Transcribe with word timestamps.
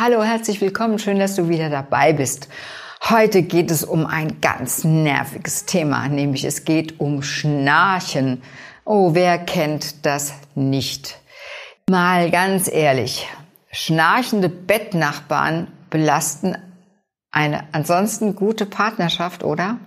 Hallo, 0.00 0.22
herzlich 0.22 0.60
willkommen. 0.62 0.98
Schön, 0.98 1.18
dass 1.18 1.34
du 1.34 1.48
wieder 1.48 1.68
dabei 1.68 2.14
bist. 2.14 2.48
Heute 3.10 3.42
geht 3.42 3.70
es 3.70 3.84
um 3.84 4.06
ein 4.06 4.40
ganz 4.40 4.84
nerviges 4.84 5.66
Thema, 5.66 6.08
nämlich 6.08 6.44
es 6.44 6.64
geht 6.64 6.98
um 6.98 7.22
Schnarchen. 7.22 8.42
Oh, 8.84 9.14
wer 9.14 9.38
kennt 9.38 10.06
das 10.06 10.32
nicht? 10.54 11.18
Mal 11.90 12.30
ganz 12.30 12.72
ehrlich, 12.72 13.26
schnarchende 13.70 14.48
Bettnachbarn 14.48 15.70
belasten 15.90 16.56
eine 17.30 17.64
ansonsten 17.72 18.34
gute 18.34 18.64
Partnerschaft, 18.64 19.44
oder? 19.44 19.78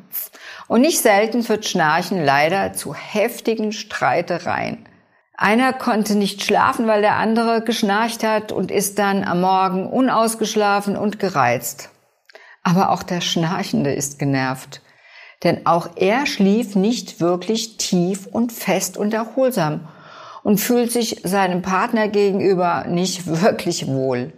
Und 0.67 0.81
nicht 0.81 0.99
selten 0.99 1.41
führt 1.41 1.65
Schnarchen 1.65 2.23
leider 2.23 2.73
zu 2.73 2.93
heftigen 2.93 3.71
Streitereien. 3.71 4.85
Einer 5.37 5.73
konnte 5.73 6.15
nicht 6.15 6.43
schlafen, 6.43 6.87
weil 6.87 7.01
der 7.01 7.15
andere 7.15 7.61
geschnarcht 7.61 8.23
hat 8.23 8.51
und 8.51 8.71
ist 8.71 8.99
dann 8.99 9.23
am 9.23 9.41
Morgen 9.41 9.87
unausgeschlafen 9.87 10.95
und 10.95 11.19
gereizt. 11.19 11.89
Aber 12.63 12.89
auch 12.91 13.03
der 13.03 13.21
Schnarchende 13.21 13.93
ist 13.93 14.17
genervt. 14.17 14.81
Denn 15.43 15.65
auch 15.65 15.89
er 15.97 16.25
schlief 16.25 16.75
nicht 16.75 17.19
wirklich 17.19 17.77
tief 17.77 18.27
und 18.27 18.53
fest 18.53 18.97
und 18.97 19.13
erholsam 19.13 19.87
und 20.43 20.59
fühlt 20.59 20.91
sich 20.91 21.21
seinem 21.23 21.61
Partner 21.61 22.07
gegenüber 22.07 22.85
nicht 22.87 23.27
wirklich 23.41 23.87
wohl. 23.87 24.31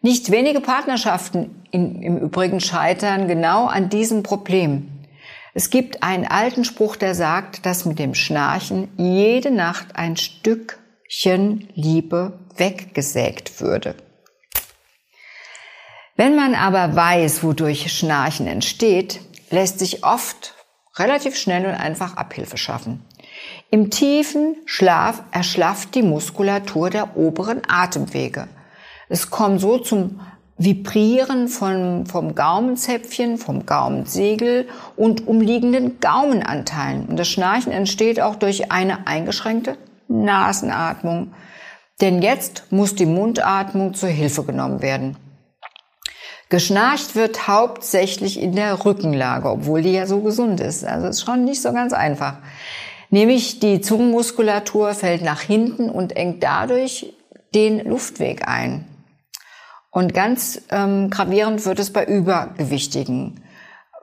Nicht 0.00 0.30
wenige 0.30 0.60
Partnerschaften 0.60 1.66
im 1.72 2.18
Übrigen 2.18 2.60
scheitern 2.60 3.26
genau 3.26 3.66
an 3.66 3.88
diesem 3.88 4.22
Problem. 4.22 4.95
Es 5.56 5.70
gibt 5.70 6.02
einen 6.02 6.26
alten 6.26 6.64
Spruch, 6.64 6.96
der 6.96 7.14
sagt, 7.14 7.64
dass 7.64 7.86
mit 7.86 7.98
dem 7.98 8.14
Schnarchen 8.14 8.88
jede 8.98 9.50
Nacht 9.50 9.96
ein 9.96 10.18
Stückchen 10.18 11.70
Liebe 11.72 12.38
weggesägt 12.56 13.58
würde. 13.62 13.94
Wenn 16.14 16.36
man 16.36 16.54
aber 16.54 16.94
weiß, 16.94 17.42
wodurch 17.42 17.90
Schnarchen 17.90 18.46
entsteht, 18.46 19.20
lässt 19.48 19.78
sich 19.78 20.04
oft 20.04 20.54
relativ 20.96 21.36
schnell 21.36 21.64
und 21.64 21.74
einfach 21.74 22.18
Abhilfe 22.18 22.58
schaffen. 22.58 23.02
Im 23.70 23.88
tiefen 23.90 24.56
Schlaf 24.66 25.22
erschlafft 25.30 25.94
die 25.94 26.02
Muskulatur 26.02 26.90
der 26.90 27.16
oberen 27.16 27.62
Atemwege. 27.66 28.46
Es 29.08 29.30
kommt 29.30 29.62
so 29.62 29.78
zum 29.78 30.20
Vibrieren 30.58 31.48
von, 31.48 32.06
vom 32.06 32.34
Gaumenzäpfchen, 32.34 33.36
vom 33.36 33.66
Gaumensegel 33.66 34.66
und 34.96 35.26
umliegenden 35.26 36.00
Gaumenanteilen. 36.00 37.06
Und 37.06 37.18
das 37.18 37.28
Schnarchen 37.28 37.72
entsteht 37.72 38.20
auch 38.20 38.36
durch 38.36 38.72
eine 38.72 39.06
eingeschränkte 39.06 39.76
Nasenatmung. 40.08 41.34
Denn 42.00 42.22
jetzt 42.22 42.64
muss 42.70 42.94
die 42.94 43.06
Mundatmung 43.06 43.94
zur 43.94 44.08
Hilfe 44.08 44.44
genommen 44.44 44.80
werden. 44.80 45.16
Geschnarcht 46.48 47.16
wird 47.16 47.48
hauptsächlich 47.48 48.40
in 48.40 48.54
der 48.54 48.84
Rückenlage, 48.84 49.50
obwohl 49.50 49.82
die 49.82 49.92
ja 49.92 50.06
so 50.06 50.20
gesund 50.20 50.60
ist. 50.60 50.84
Also 50.84 51.08
ist 51.08 51.22
schon 51.22 51.44
nicht 51.44 51.60
so 51.60 51.72
ganz 51.72 51.92
einfach. 51.92 52.38
Nämlich 53.10 53.60
die 53.60 53.80
Zungenmuskulatur 53.80 54.94
fällt 54.94 55.22
nach 55.22 55.40
hinten 55.40 55.90
und 55.90 56.16
engt 56.16 56.42
dadurch 56.42 57.12
den 57.54 57.84
Luftweg 57.84 58.46
ein. 58.48 58.84
Und 59.96 60.12
ganz 60.12 60.60
ähm, 60.68 61.08
gravierend 61.08 61.64
wird 61.64 61.78
es 61.78 61.90
bei 61.90 62.04
Übergewichtigen, 62.04 63.42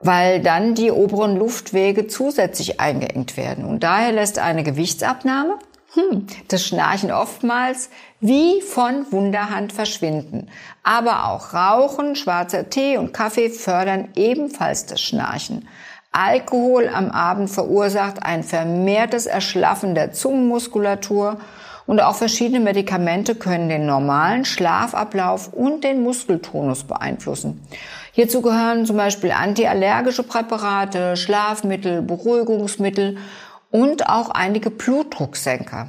weil 0.00 0.40
dann 0.40 0.74
die 0.74 0.90
oberen 0.90 1.36
Luftwege 1.36 2.08
zusätzlich 2.08 2.80
eingeengt 2.80 3.36
werden. 3.36 3.64
Und 3.64 3.84
daher 3.84 4.10
lässt 4.10 4.40
eine 4.40 4.64
Gewichtsabnahme 4.64 5.56
hm, 5.92 6.26
das 6.48 6.66
Schnarchen 6.66 7.12
oftmals 7.12 7.90
wie 8.18 8.60
von 8.60 9.06
Wunderhand 9.12 9.72
verschwinden. 9.72 10.48
Aber 10.82 11.28
auch 11.28 11.54
Rauchen, 11.54 12.16
schwarzer 12.16 12.68
Tee 12.68 12.96
und 12.96 13.12
Kaffee 13.12 13.48
fördern 13.48 14.08
ebenfalls 14.16 14.86
das 14.86 15.00
Schnarchen. 15.00 15.68
Alkohol 16.10 16.88
am 16.88 17.12
Abend 17.12 17.50
verursacht 17.50 18.20
ein 18.20 18.42
vermehrtes 18.42 19.26
Erschlaffen 19.26 19.94
der 19.94 20.10
Zungenmuskulatur 20.10 21.38
und 21.86 22.00
auch 22.00 22.14
verschiedene 22.14 22.60
Medikamente 22.60 23.34
können 23.34 23.68
den 23.68 23.86
normalen 23.86 24.44
Schlafablauf 24.44 25.52
und 25.52 25.84
den 25.84 26.02
Muskeltonus 26.02 26.84
beeinflussen. 26.84 27.60
Hierzu 28.12 28.42
gehören 28.42 28.86
zum 28.86 28.96
Beispiel 28.96 29.32
antiallergische 29.32 30.22
Präparate, 30.22 31.16
Schlafmittel, 31.16 32.02
Beruhigungsmittel 32.02 33.18
und 33.70 34.08
auch 34.08 34.30
einige 34.30 34.70
Blutdrucksenker. 34.70 35.88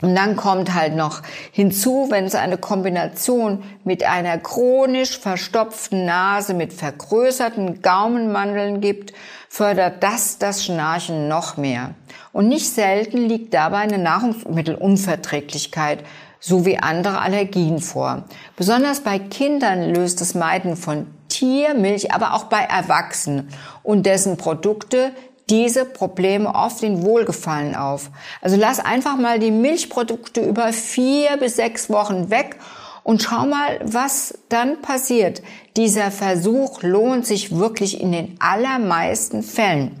Und 0.00 0.14
dann 0.14 0.36
kommt 0.36 0.74
halt 0.74 0.94
noch 0.94 1.22
hinzu, 1.50 2.06
wenn 2.10 2.24
es 2.24 2.36
eine 2.36 2.56
Kombination 2.56 3.64
mit 3.82 4.04
einer 4.04 4.38
chronisch 4.38 5.18
verstopften 5.18 6.04
Nase 6.04 6.54
mit 6.54 6.72
vergrößerten 6.72 7.82
Gaumenmandeln 7.82 8.80
gibt, 8.80 9.12
fördert 9.48 10.04
das 10.04 10.38
das 10.38 10.64
Schnarchen 10.64 11.26
noch 11.26 11.56
mehr. 11.56 11.96
Und 12.32 12.46
nicht 12.46 12.72
selten 12.72 13.28
liegt 13.28 13.52
dabei 13.54 13.78
eine 13.78 13.98
Nahrungsmittelunverträglichkeit 13.98 16.04
sowie 16.38 16.78
andere 16.78 17.18
Allergien 17.18 17.80
vor. 17.80 18.22
Besonders 18.54 19.00
bei 19.00 19.18
Kindern 19.18 19.92
löst 19.92 20.20
das 20.20 20.36
Meiden 20.36 20.76
von 20.76 21.08
Tiermilch, 21.28 22.12
aber 22.12 22.34
auch 22.34 22.44
bei 22.44 22.60
Erwachsenen 22.60 23.48
und 23.82 24.06
dessen 24.06 24.36
Produkte 24.36 25.10
diese 25.50 25.84
Probleme 25.84 26.54
oft 26.54 26.82
in 26.82 27.02
Wohlgefallen 27.02 27.74
auf. 27.74 28.10
Also 28.40 28.56
lass 28.56 28.80
einfach 28.80 29.16
mal 29.16 29.38
die 29.38 29.50
Milchprodukte 29.50 30.40
über 30.40 30.72
vier 30.72 31.36
bis 31.38 31.56
sechs 31.56 31.90
Wochen 31.90 32.30
weg 32.30 32.56
und 33.02 33.22
schau 33.22 33.46
mal, 33.46 33.80
was 33.82 34.38
dann 34.48 34.82
passiert. 34.82 35.42
Dieser 35.76 36.10
Versuch 36.10 36.82
lohnt 36.82 37.26
sich 37.26 37.56
wirklich 37.56 38.00
in 38.00 38.12
den 38.12 38.36
allermeisten 38.40 39.42
Fällen, 39.42 39.98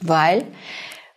weil 0.00 0.44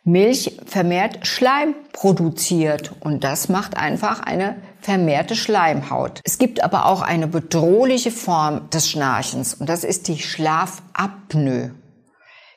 Milch 0.04 0.58
vermehrt 0.66 1.28
Schleim 1.28 1.76
produziert 1.94 2.94
und 3.02 3.24
das 3.24 3.50
macht 3.50 3.78
einfach 3.78 4.22
eine 4.22 4.56
vermehrte 4.80 5.36
Schleimhaut. 5.36 6.22
Es 6.24 6.40
gibt 6.40 6.64
aber 6.64 6.88
auch 6.88 7.04
eine 7.04 7.28
bedrohliche 7.28 8.10
Form 8.10 8.70
des 8.72 8.90
Schnarchens 8.90 9.54
und 9.54 9.70
das 9.70 9.84
ist 9.84 10.08
die 10.08 10.18
Schlafapnoe. 10.18 11.72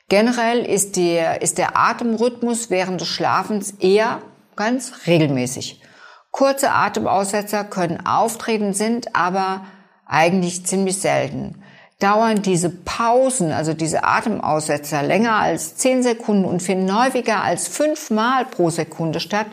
Generell 0.07 0.59
ist 0.59 0.97
der, 0.97 1.41
ist 1.41 1.57
der 1.57 1.77
Atemrhythmus 1.77 2.69
während 2.69 3.01
des 3.01 3.07
Schlafens 3.07 3.71
eher 3.71 4.21
ganz 4.55 5.07
regelmäßig. 5.07 5.81
Kurze 6.31 6.71
Atemaussetzer 6.71 7.63
können 7.63 8.05
auftreten, 8.05 8.73
sind 8.73 9.15
aber 9.15 9.65
eigentlich 10.05 10.65
ziemlich 10.65 10.99
selten. 10.99 11.63
Dauern 11.99 12.41
diese 12.41 12.69
Pausen, 12.69 13.53
also 13.53 13.73
diese 13.73 14.03
Atemaussetzer, 14.03 15.01
länger 15.01 15.35
als 15.35 15.77
zehn 15.77 16.03
Sekunden 16.03 16.43
und 16.43 16.61
finden 16.61 16.93
häufiger 16.93 17.41
als 17.41 17.69
fünfmal 17.69 18.43
pro 18.43 18.69
Sekunde 18.69 19.21
statt, 19.21 19.47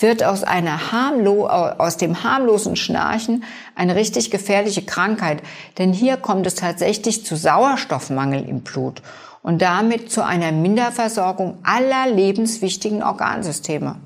wird 0.00 0.24
aus 0.24 0.42
einer 0.42 0.90
harmlo 0.90 1.46
aus 1.46 1.96
dem 1.96 2.24
harmlosen 2.24 2.74
Schnarchen 2.74 3.44
eine 3.76 3.94
richtig 3.94 4.32
gefährliche 4.32 4.82
Krankheit. 4.82 5.40
Denn 5.78 5.92
hier 5.92 6.16
kommt 6.16 6.48
es 6.48 6.56
tatsächlich 6.56 7.24
zu 7.24 7.36
Sauerstoffmangel 7.36 8.48
im 8.48 8.62
Blut 8.62 9.00
und 9.42 9.62
damit 9.62 10.10
zu 10.10 10.24
einer 10.24 10.50
Minderversorgung 10.50 11.58
aller 11.62 12.12
lebenswichtigen 12.12 13.04
Organsysteme. 13.04 13.96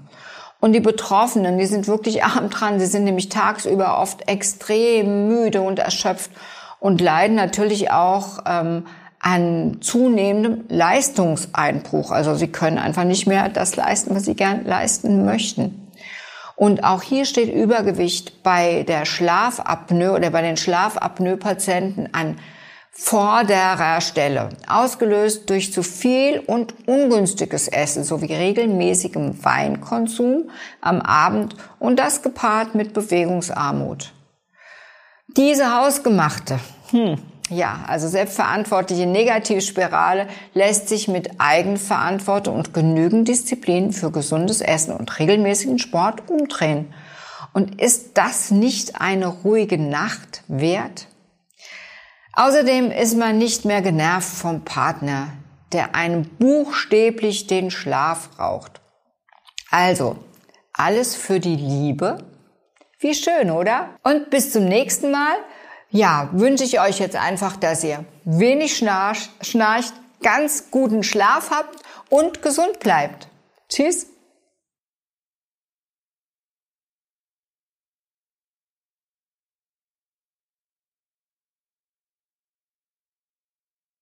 Und 0.60 0.72
die 0.72 0.81
Betroffenen, 0.81 1.56
die 1.56 1.66
sind 1.66 1.87
wirklich 1.87 2.22
arm 2.22 2.50
dran. 2.50 2.81
Sie 2.81 2.87
sind 2.87 3.05
nämlich 3.05 3.31
tagsüber 3.31 3.99
oft 3.99 4.28
extrem 4.28 5.28
müde 5.28 5.62
und 5.62 5.78
erschöpft 5.78 6.32
und 6.81 7.00
leiden 7.00 7.37
natürlich 7.37 7.91
auch 7.91 8.39
ähm, 8.47 8.87
an 9.21 9.78
zunehmendem 9.81 10.65
Leistungseinbruch. 10.69 12.11
Also 12.11 12.34
sie 12.34 12.49
können 12.49 12.78
einfach 12.78 13.05
nicht 13.05 13.27
mehr 13.27 13.49
das 13.49 13.77
leisten, 13.77 14.15
was 14.15 14.25
sie 14.25 14.34
gern 14.34 14.65
leisten 14.65 15.25
möchten. 15.25 15.88
Und 16.55 16.83
auch 16.83 17.03
hier 17.03 17.25
steht 17.25 17.53
Übergewicht 17.53 18.43
bei 18.43 18.83
der 18.83 19.05
Schlafapnoe 19.05 20.17
oder 20.17 20.31
bei 20.31 20.43
den 20.43 20.56
Schlafapnoe-Patienten 20.56 22.08
an 22.12 22.37
vorderer 22.91 24.00
Stelle, 24.00 24.49
ausgelöst 24.67 25.49
durch 25.50 25.73
zu 25.73 25.85
viel 25.85 26.41
und 26.41 26.75
ungünstiges 26.88 27.69
Essen 27.69 28.03
sowie 28.03 28.35
regelmäßigem 28.35 29.44
Weinkonsum 29.44 30.50
am 30.81 31.00
Abend 31.00 31.55
und 31.79 31.97
das 32.00 32.23
gepaart 32.23 32.75
mit 32.75 32.93
Bewegungsarmut. 32.93 34.12
Diese 35.38 35.73
hausgemachte, 35.73 36.58
hm, 36.90 37.17
ja, 37.49 37.85
also 37.87 38.08
selbstverantwortliche 38.08 39.06
Negativspirale 39.06 40.26
lässt 40.52 40.88
sich 40.88 41.06
mit 41.06 41.40
Eigenverantwortung 41.40 42.56
und 42.56 42.75
genügend 42.75 43.29
Disziplin 43.29 43.93
für 43.93 44.11
gesundes 44.11 44.61
Essen 44.61 44.93
und 44.96 45.17
regelmäßigen 45.20 45.79
Sport 45.79 46.29
umdrehen. 46.29 46.93
Und 47.52 47.81
ist 47.81 48.19
das 48.19 48.50
nicht 48.50 49.00
eine 49.00 49.29
ruhige 49.29 49.79
Nacht 49.79 50.43
wert? 50.49 51.06
Außerdem 52.32 52.91
ist 52.91 53.17
man 53.17 53.38
nicht 53.38 53.64
mehr 53.64 53.81
genervt 53.81 54.29
vom 54.29 54.64
Partner, 54.64 55.29
der 55.73 55.94
einem 55.94 56.25
buchstäblich 56.25 57.46
den 57.46 57.70
Schlaf 57.70 58.31
raucht. 58.41 58.81
Also, 59.70 60.17
alles 60.73 61.14
für 61.14 61.38
die 61.38 61.56
Liebe, 61.56 62.28
Wie 63.00 63.15
schön, 63.15 63.50
oder? 63.50 63.91
Und 64.03 64.29
bis 64.31 64.53
zum 64.53 64.65
nächsten 64.65 65.12
Mal. 65.12 65.37
Ja, 65.91 66.29
wünsche 66.33 66.65
ich 66.65 66.81
euch 66.81 66.99
jetzt 66.99 67.15
einfach, 67.15 67.56
dass 67.56 67.85
ihr 67.85 68.05
wenig 68.25 68.77
schnarcht, 68.77 69.31
ganz 70.21 70.71
guten 70.73 71.05
Schlaf 71.05 71.50
habt 71.50 71.79
und 72.11 72.43
gesund 72.43 72.81
bleibt. 72.81 73.29
Tschüss. 73.69 74.09